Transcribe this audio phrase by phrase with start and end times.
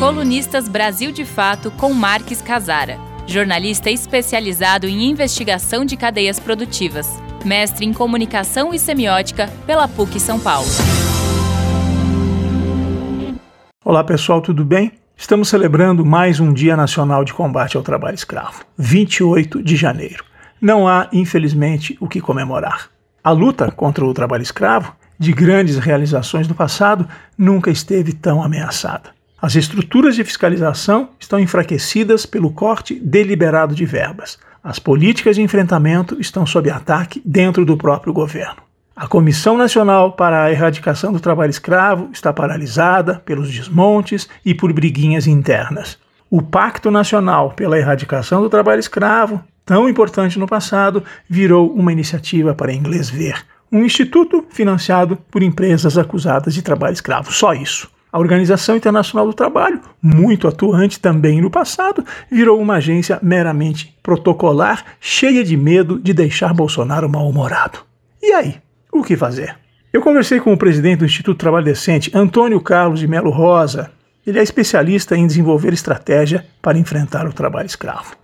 [0.00, 7.06] Colunistas Brasil de Fato com Marques Casara, jornalista especializado em investigação de cadeias produtivas,
[7.44, 10.66] mestre em comunicação e semiótica pela PUC São Paulo.
[13.84, 14.92] Olá pessoal, tudo bem?
[15.14, 20.24] Estamos celebrando mais um Dia Nacional de Combate ao Trabalho Escravo, 28 de janeiro.
[20.58, 22.88] Não há, infelizmente, o que comemorar.
[23.22, 27.06] A luta contra o trabalho escravo, de grandes realizações no passado,
[27.36, 29.19] nunca esteve tão ameaçada.
[29.42, 34.38] As estruturas de fiscalização estão enfraquecidas pelo corte deliberado de verbas.
[34.62, 38.62] As políticas de enfrentamento estão sob ataque dentro do próprio governo.
[38.94, 44.70] A Comissão Nacional para a Erradicação do Trabalho Escravo está paralisada pelos desmontes e por
[44.74, 45.98] briguinhas internas.
[46.28, 52.54] O Pacto Nacional pela Erradicação do Trabalho Escravo, tão importante no passado, virou uma iniciativa
[52.54, 57.32] para inglês ver um instituto financiado por empresas acusadas de trabalho escravo.
[57.32, 57.88] Só isso.
[58.12, 64.84] A Organização Internacional do Trabalho, muito atuante também no passado, virou uma agência meramente protocolar,
[65.00, 67.78] cheia de medo de deixar Bolsonaro mal-humorado.
[68.20, 68.56] E aí,
[68.92, 69.56] o que fazer?
[69.92, 73.90] Eu conversei com o presidente do Instituto Trabalho Decente, Antônio Carlos de Melo Rosa.
[74.26, 78.16] Ele é especialista em desenvolver estratégia para enfrentar o trabalho escravo.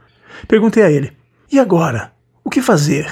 [0.48, 1.12] Perguntei a ele:
[1.50, 2.12] e agora?
[2.44, 3.06] O que fazer?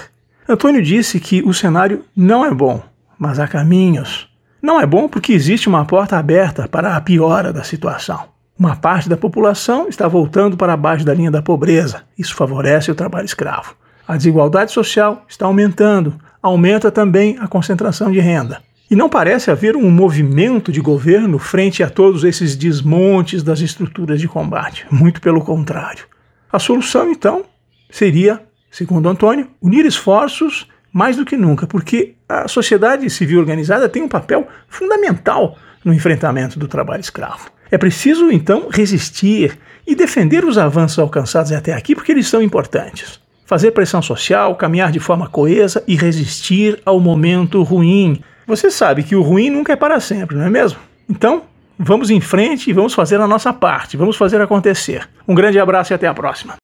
[0.48, 2.82] Antônio disse que o cenário não é bom,
[3.18, 4.28] mas há caminhos.
[4.64, 8.28] Não é bom porque existe uma porta aberta para a piora da situação.
[8.58, 12.04] Uma parte da população está voltando para baixo da linha da pobreza.
[12.16, 13.74] Isso favorece o trabalho escravo.
[14.08, 18.62] A desigualdade social está aumentando, aumenta também a concentração de renda.
[18.90, 24.18] E não parece haver um movimento de governo frente a todos esses desmontes das estruturas
[24.18, 24.86] de combate.
[24.90, 26.06] Muito pelo contrário.
[26.50, 27.44] A solução, então,
[27.90, 34.00] seria segundo Antônio, unir esforços mais do que nunca, porque a sociedade civil organizada tem
[34.00, 37.50] um papel fundamental no enfrentamento do trabalho escravo.
[37.68, 43.18] É preciso, então, resistir e defender os avanços alcançados até aqui, porque eles são importantes.
[43.44, 48.22] Fazer pressão social, caminhar de forma coesa e resistir ao momento ruim.
[48.46, 50.78] Você sabe que o ruim nunca é para sempre, não é mesmo?
[51.10, 51.42] Então,
[51.76, 55.08] vamos em frente e vamos fazer a nossa parte, vamos fazer acontecer.
[55.26, 56.54] Um grande abraço e até a próxima.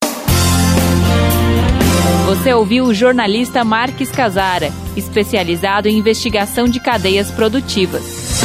[2.30, 8.39] Você ouviu o jornalista Marques Casara, especializado em investigação de cadeias produtivas.